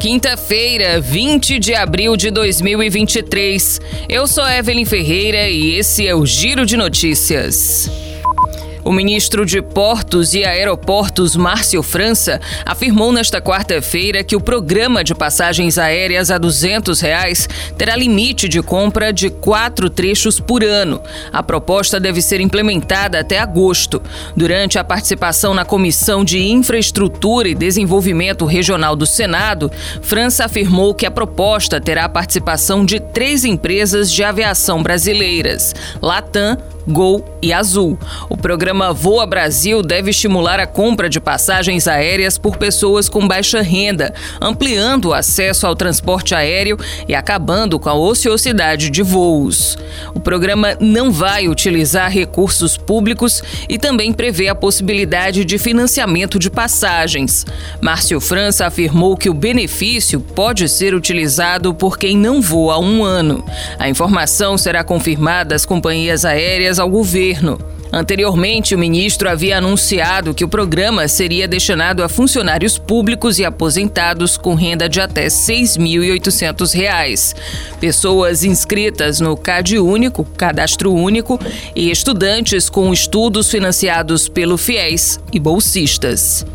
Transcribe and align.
Quinta-feira, 0.00 0.98
20 0.98 1.58
de 1.58 1.74
abril 1.74 2.16
de 2.16 2.30
2023. 2.30 3.82
Eu 4.08 4.26
sou 4.26 4.48
Evelyn 4.48 4.86
Ferreira 4.86 5.46
e 5.50 5.74
esse 5.74 6.08
é 6.08 6.14
o 6.14 6.24
Giro 6.24 6.64
de 6.64 6.74
Notícias. 6.74 8.09
O 8.84 8.92
ministro 8.92 9.44
de 9.44 9.60
Portos 9.60 10.34
e 10.34 10.44
Aeroportos, 10.44 11.36
Márcio 11.36 11.82
França, 11.82 12.40
afirmou 12.64 13.12
nesta 13.12 13.40
quarta-feira 13.40 14.24
que 14.24 14.34
o 14.34 14.40
programa 14.40 15.04
de 15.04 15.14
passagens 15.14 15.76
aéreas 15.76 16.30
a 16.30 16.38
200 16.38 17.00
reais 17.00 17.48
terá 17.76 17.94
limite 17.94 18.48
de 18.48 18.62
compra 18.62 19.12
de 19.12 19.28
quatro 19.28 19.90
trechos 19.90 20.40
por 20.40 20.64
ano. 20.64 21.02
A 21.32 21.42
proposta 21.42 22.00
deve 22.00 22.22
ser 22.22 22.40
implementada 22.40 23.20
até 23.20 23.38
agosto. 23.38 24.02
Durante 24.34 24.78
a 24.78 24.84
participação 24.84 25.52
na 25.52 25.64
Comissão 25.64 26.24
de 26.24 26.42
Infraestrutura 26.50 27.48
e 27.48 27.54
Desenvolvimento 27.54 28.46
Regional 28.46 28.96
do 28.96 29.06
Senado, 29.06 29.70
França 30.02 30.46
afirmou 30.46 30.94
que 30.94 31.06
a 31.06 31.10
proposta 31.10 31.80
terá 31.80 32.04
a 32.04 32.08
participação 32.08 32.84
de 32.84 32.98
três 32.98 33.44
empresas 33.44 34.10
de 34.10 34.24
aviação 34.24 34.82
brasileiras: 34.82 35.74
Latam, 36.00 36.56
Gol 36.86 37.24
e 37.42 37.52
Azul. 37.52 37.98
O 38.28 38.36
programa 38.36 38.92
Voa 38.92 39.26
Brasil 39.26 39.82
deve 39.82 40.10
estimular 40.10 40.58
a 40.58 40.66
compra 40.66 41.08
de 41.08 41.20
passagens 41.20 41.86
aéreas 41.86 42.38
por 42.38 42.56
pessoas 42.56 43.08
com 43.08 43.26
baixa 43.26 43.60
renda, 43.62 44.14
ampliando 44.40 45.06
o 45.06 45.14
acesso 45.14 45.66
ao 45.66 45.74
transporte 45.74 46.34
aéreo 46.34 46.78
e 47.08 47.14
acabando 47.14 47.78
com 47.78 47.88
a 47.88 47.94
ociosidade 47.94 48.90
de 48.90 49.02
voos. 49.02 49.76
O 50.14 50.20
programa 50.20 50.76
não 50.80 51.10
vai 51.10 51.48
utilizar 51.48 52.10
recursos 52.10 52.76
públicos 52.76 53.42
e 53.68 53.78
também 53.78 54.12
prevê 54.12 54.48
a 54.48 54.54
possibilidade 54.54 55.44
de 55.44 55.58
financiamento 55.58 56.38
de 56.38 56.50
passagens. 56.50 57.44
Márcio 57.80 58.20
França 58.20 58.66
afirmou 58.66 59.16
que 59.16 59.30
o 59.30 59.34
benefício 59.34 60.20
pode 60.20 60.68
ser 60.68 60.94
utilizado 60.94 61.74
por 61.74 61.98
quem 61.98 62.16
não 62.16 62.40
voa 62.40 62.74
há 62.74 62.78
um 62.78 63.04
ano. 63.04 63.44
A 63.78 63.88
informação 63.88 64.56
será 64.58 64.84
confirmada 64.84 65.54
às 65.54 65.64
companhias 65.64 66.24
aéreas 66.24 66.69
ao 66.78 66.88
governo. 66.88 67.58
Anteriormente, 67.92 68.74
o 68.74 68.78
ministro 68.78 69.28
havia 69.28 69.58
anunciado 69.58 70.32
que 70.32 70.44
o 70.44 70.48
programa 70.48 71.08
seria 71.08 71.48
destinado 71.48 72.04
a 72.04 72.08
funcionários 72.08 72.78
públicos 72.78 73.40
e 73.40 73.44
aposentados 73.44 74.36
com 74.36 74.54
renda 74.54 74.88
de 74.88 75.00
até 75.00 75.22
R$ 75.22 75.28
6.800, 75.28 77.34
pessoas 77.80 78.44
inscritas 78.44 79.18
no 79.18 79.36
CAD 79.36 79.80
Único, 79.80 80.24
Cadastro 80.24 80.94
Único, 80.94 81.36
e 81.74 81.90
estudantes 81.90 82.70
com 82.70 82.92
estudos 82.92 83.50
financiados 83.50 84.28
pelo 84.28 84.56
FIES 84.56 85.18
e 85.32 85.40
bolsistas. 85.40 86.46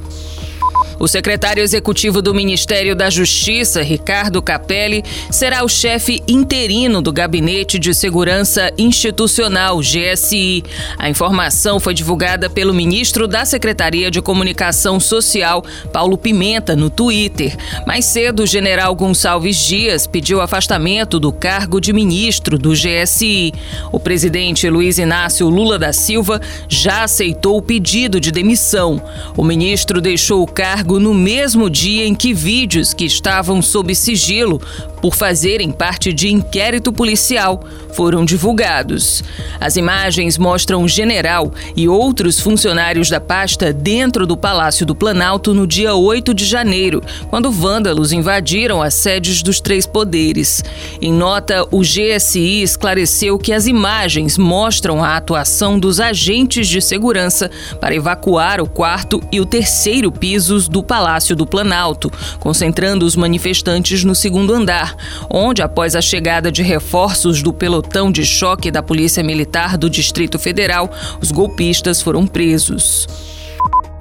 O 0.98 1.08
secretário 1.08 1.62
executivo 1.62 2.22
do 2.22 2.34
Ministério 2.34 2.96
da 2.96 3.10
Justiça, 3.10 3.82
Ricardo 3.82 4.42
Capelli, 4.42 5.04
será 5.30 5.64
o 5.64 5.68
chefe 5.68 6.24
interino 6.26 7.02
do 7.02 7.12
Gabinete 7.12 7.78
de 7.78 7.94
Segurança 7.94 8.72
Institucional, 8.78 9.80
GSI. 9.80 10.64
A 10.98 11.10
informação 11.10 11.82
foi 11.82 11.94
divulgada 11.94 12.50
pelo 12.50 12.74
ministro 12.74 13.28
da 13.28 13.44
Secretaria 13.44 14.10
de 14.10 14.22
Comunicação 14.22 14.98
Social, 15.00 15.64
Paulo 15.92 16.18
Pimenta, 16.18 16.76
no 16.76 16.90
Twitter. 16.90 17.58
Mais 17.86 18.06
cedo, 18.06 18.44
o 18.44 18.48
general 18.48 18.96
Gonçalves 18.96 19.58
Dias 19.58 20.08
pediu 20.08 20.40
afastamento 20.40 21.20
do 21.20 21.32
cargo 21.32 21.82
de 21.82 21.92
ministro 21.92 22.58
do 22.58 22.72
GSI. 22.72 23.54
O 23.92 24.00
presidente 24.00 24.70
Luiz 24.70 24.98
Inácio 24.98 25.50
Lula 25.50 25.78
da 25.78 25.92
Silva 25.92 26.40
já 26.70 27.04
aceitou 27.04 27.58
o 27.58 27.62
pedido 27.62 28.20
de 28.20 28.32
demissão. 28.32 29.02
O 29.36 29.44
ministro 29.44 30.00
deixou 30.00 30.42
o 30.42 30.48
cargo 30.48 30.85
cargo 30.86 31.00
no 31.00 31.16
mesmo 31.16 31.68
dia 31.68 32.06
em 32.06 32.14
que 32.14 32.32
vídeos 32.32 32.94
que 32.94 33.06
estavam 33.06 33.60
sob 33.60 33.96
sigilo 33.96 34.62
por 35.02 35.16
fazerem 35.16 35.72
parte 35.72 36.14
de 36.14 36.32
inquérito 36.32 36.94
policial 36.94 37.64
foram 37.94 38.26
divulgados. 38.26 39.24
As 39.60 39.78
imagens 39.78 40.38
mostram 40.38 40.84
o 40.84 40.88
general 40.88 41.52
e 41.76 41.88
outros 41.88 42.40
funcionários 42.40 43.10
da 43.10 43.20
pasta 43.20 43.72
dentro 43.72 44.28
do 44.28 44.36
Palácio 44.36 44.86
do 44.86 44.94
Planalto 44.94 45.54
no 45.54 45.66
dia 45.66 45.96
8 45.96 46.34
de 46.34 46.46
janeiro, 46.46 47.02
quando 47.30 47.52
vândalos 47.52 48.12
invadiram 48.12 48.82
as 48.82 48.94
sedes 48.96 49.42
dos 49.42 49.60
três 49.60 49.86
poderes. 49.86 50.64
Em 51.02 51.14
nota, 51.14 51.66
o 51.72 51.82
GSI 51.82 52.62
esclareceu 52.62 53.38
que 53.40 53.54
as 53.54 53.66
imagens 53.66 54.38
mostram 54.38 55.04
a 55.04 55.16
atuação 55.16 55.80
dos 55.80 56.00
agentes 56.00 56.68
de 56.68 56.82
segurança 56.82 57.50
para 57.80 57.96
evacuar 57.96 58.60
o 58.60 58.68
quarto 58.68 59.22
e 59.32 59.40
o 59.40 59.46
terceiro 59.46 60.12
pisos 60.12 60.68
do 60.76 60.84
Palácio 60.84 61.38
do 61.38 61.48
Planalto, 61.48 62.12
concentrando 62.38 63.06
os 63.06 63.16
manifestantes 63.16 64.04
no 64.04 64.14
segundo 64.14 64.54
andar, 64.54 64.94
onde, 65.30 65.62
após 65.62 65.96
a 65.96 66.02
chegada 66.02 66.52
de 66.52 66.62
reforços 66.62 67.42
do 67.42 67.54
pelotão 67.54 68.12
de 68.12 68.26
choque 68.26 68.70
da 68.70 68.84
Polícia 68.84 69.24
Militar 69.24 69.78
do 69.78 69.90
Distrito 69.90 70.38
Federal, 70.38 70.92
os 71.22 71.32
golpistas 71.32 72.02
foram 72.02 72.28
presos. 72.28 73.08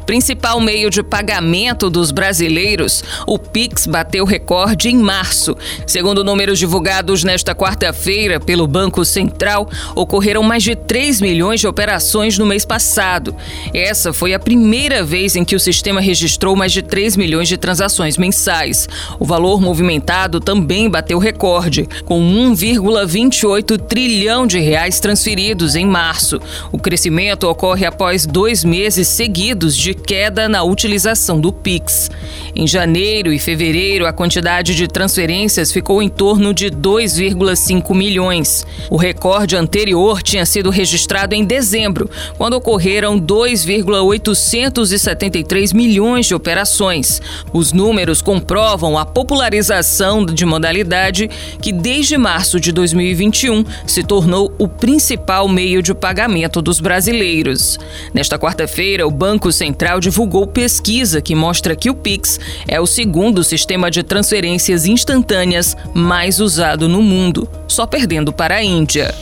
Principal 0.06 0.60
meio 0.60 0.90
de 0.90 1.02
pagamento 1.02 1.88
dos 1.88 2.10
brasileiros, 2.10 3.02
o 3.26 3.38
Pix 3.38 3.86
bateu 3.86 4.24
recorde 4.24 4.88
em 4.88 4.96
março. 4.96 5.56
Segundo 5.86 6.22
números 6.22 6.58
divulgados 6.58 7.24
nesta 7.24 7.54
quarta-feira 7.54 8.38
pelo 8.38 8.66
Banco 8.66 9.04
Central, 9.04 9.68
ocorreram 9.94 10.42
mais 10.42 10.62
de 10.62 10.76
3 10.76 11.20
milhões 11.20 11.60
de 11.60 11.66
operações 11.66 12.36
no 12.38 12.44
mês 12.44 12.64
passado. 12.64 13.34
Essa 13.72 14.12
foi 14.12 14.34
a 14.34 14.38
primeira 14.38 15.02
vez 15.02 15.36
em 15.36 15.44
que 15.44 15.56
o 15.56 15.60
sistema 15.60 16.00
registrou 16.00 16.54
mais 16.54 16.72
de 16.72 16.82
3 16.82 17.16
milhões 17.16 17.48
de 17.48 17.56
transações 17.56 18.18
mensais. 18.18 18.88
O 19.18 19.24
valor 19.24 19.60
movimentado 19.60 20.38
também 20.38 20.90
bateu 20.90 21.18
recorde, 21.18 21.88
com 22.04 22.20
1,28 22.20 23.78
trilhão 23.78 24.46
de 24.46 24.58
reais 24.58 25.00
transferidos 25.00 25.74
em 25.74 25.86
março. 25.86 26.40
O 26.70 26.78
crescimento 26.78 27.44
ocorre 27.48 27.86
após 27.86 28.26
dois 28.26 28.64
meses 28.64 29.08
seguidos 29.08 29.76
queda 29.94 30.48
na 30.48 30.62
utilização 30.62 31.40
do 31.40 31.52
Pix. 31.52 32.10
Em 32.54 32.66
janeiro 32.66 33.32
e 33.32 33.38
fevereiro, 33.38 34.06
a 34.06 34.12
quantidade 34.12 34.74
de 34.74 34.86
transferências 34.86 35.72
ficou 35.72 36.02
em 36.02 36.08
torno 36.08 36.52
de 36.52 36.70
2,5 36.70 37.94
milhões. 37.94 38.66
O 38.90 38.96
recorde 38.96 39.56
anterior 39.56 40.22
tinha 40.22 40.44
sido 40.44 40.70
registrado 40.70 41.34
em 41.34 41.44
dezembro, 41.44 42.10
quando 42.36 42.54
ocorreram 42.54 43.18
2,873 43.18 45.72
milhões 45.72 46.26
de 46.26 46.34
operações. 46.34 47.22
Os 47.52 47.72
números 47.72 48.20
comprovam 48.20 48.98
a 48.98 49.04
popularização 49.04 50.24
de 50.24 50.44
modalidade 50.44 51.30
que, 51.60 51.72
desde 51.72 52.16
março 52.16 52.60
de 52.60 52.72
2021, 52.72 53.64
se 53.86 54.02
tornou 54.02 54.52
o 54.58 54.68
principal 54.68 55.48
meio 55.48 55.82
de 55.82 55.94
pagamento 55.94 56.60
dos 56.60 56.80
brasileiros. 56.80 57.78
Nesta 58.12 58.38
quarta-feira, 58.38 59.06
o 59.06 59.10
Banco 59.10 59.52
Central 59.52 59.83
Central 59.84 60.00
divulgou 60.00 60.46
pesquisa 60.46 61.20
que 61.20 61.34
mostra 61.34 61.76
que 61.76 61.90
o 61.90 61.94
Pix 61.94 62.40
é 62.66 62.80
o 62.80 62.86
segundo 62.86 63.44
sistema 63.44 63.90
de 63.90 64.02
transferências 64.02 64.86
instantâneas 64.86 65.76
mais 65.92 66.40
usado 66.40 66.88
no 66.88 67.02
mundo, 67.02 67.46
só 67.68 67.86
perdendo 67.86 68.32
para 68.32 68.54
a 68.54 68.64
Índia. 68.64 69.14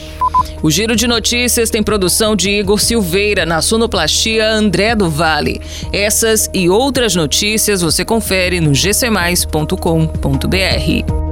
O 0.61 0.71
Giro 0.71 0.95
de 0.95 1.05
Notícias 1.05 1.69
tem 1.69 1.83
produção 1.83 2.33
de 2.33 2.49
Igor 2.49 2.79
Silveira, 2.79 3.45
na 3.45 3.61
sonoplastia 3.61 4.49
André 4.49 4.95
do 4.95 5.09
Vale. 5.09 5.59
Essas 5.91 6.49
e 6.53 6.69
outras 6.69 7.13
notícias 7.13 7.81
você 7.81 8.05
confere 8.05 8.61
no 8.61 8.71
gcmais.com.br. 8.71 11.22